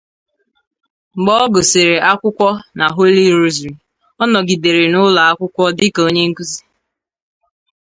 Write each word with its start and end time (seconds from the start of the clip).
Mgbe 1.23 1.31
ọ 1.45 1.51
gụsịrị 1.53 1.95
akwụkwọ 2.09 2.49
na 2.77 2.85
Holy 2.95 3.23
Rosary, 3.39 3.71
ọ 4.21 4.23
nọgidere 4.31 4.83
na 4.91 4.97
ụlọ 5.07 5.21
akwụkwọ 5.29 5.63
dịka 5.77 6.01
onye 6.07 6.21
nkụzi. 6.29 6.61